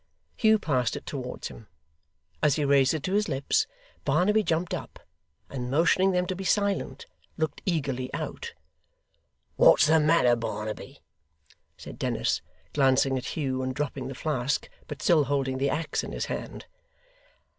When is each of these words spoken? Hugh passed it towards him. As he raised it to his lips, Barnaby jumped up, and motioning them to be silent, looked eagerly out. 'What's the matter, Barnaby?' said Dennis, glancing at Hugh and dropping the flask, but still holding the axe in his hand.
Hugh 0.35 0.57
passed 0.57 0.95
it 0.95 1.05
towards 1.05 1.49
him. 1.49 1.67
As 2.41 2.55
he 2.55 2.65
raised 2.65 2.95
it 2.95 3.03
to 3.03 3.13
his 3.13 3.29
lips, 3.29 3.67
Barnaby 4.03 4.41
jumped 4.41 4.73
up, 4.73 4.97
and 5.47 5.69
motioning 5.69 6.09
them 6.09 6.25
to 6.25 6.35
be 6.35 6.43
silent, 6.43 7.05
looked 7.37 7.61
eagerly 7.67 8.11
out. 8.11 8.55
'What's 9.57 9.85
the 9.85 9.99
matter, 9.99 10.35
Barnaby?' 10.35 11.01
said 11.77 11.99
Dennis, 11.99 12.41
glancing 12.73 13.15
at 13.15 13.37
Hugh 13.37 13.61
and 13.61 13.75
dropping 13.75 14.07
the 14.07 14.15
flask, 14.15 14.67
but 14.87 15.03
still 15.03 15.25
holding 15.25 15.59
the 15.59 15.69
axe 15.69 16.03
in 16.03 16.13
his 16.13 16.25
hand. 16.25 16.65